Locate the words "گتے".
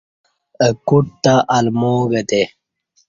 2.11-2.41